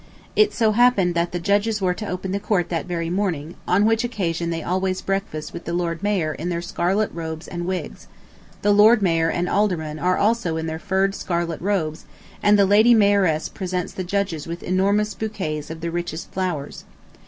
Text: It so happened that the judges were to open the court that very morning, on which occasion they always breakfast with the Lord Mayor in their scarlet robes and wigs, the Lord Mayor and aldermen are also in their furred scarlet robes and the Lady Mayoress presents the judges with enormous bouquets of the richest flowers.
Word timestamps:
It 0.35 0.51
so 0.51 0.71
happened 0.71 1.13
that 1.13 1.31
the 1.31 1.37
judges 1.39 1.79
were 1.79 1.93
to 1.93 2.07
open 2.07 2.31
the 2.31 2.39
court 2.39 2.69
that 2.69 2.87
very 2.87 3.11
morning, 3.11 3.53
on 3.67 3.85
which 3.85 4.03
occasion 4.03 4.49
they 4.49 4.63
always 4.63 4.99
breakfast 4.99 5.53
with 5.53 5.65
the 5.65 5.73
Lord 5.73 6.01
Mayor 6.01 6.33
in 6.33 6.49
their 6.49 6.59
scarlet 6.59 7.11
robes 7.13 7.47
and 7.47 7.67
wigs, 7.67 8.07
the 8.63 8.71
Lord 8.73 9.03
Mayor 9.03 9.29
and 9.29 9.47
aldermen 9.47 9.99
are 9.99 10.17
also 10.17 10.57
in 10.57 10.65
their 10.65 10.79
furred 10.79 11.13
scarlet 11.13 11.61
robes 11.61 12.05
and 12.41 12.57
the 12.57 12.65
Lady 12.65 12.95
Mayoress 12.95 13.47
presents 13.47 13.93
the 13.93 14.03
judges 14.03 14.47
with 14.47 14.63
enormous 14.63 15.13
bouquets 15.13 15.69
of 15.69 15.81
the 15.81 15.91
richest 15.91 16.31
flowers. 16.31 16.83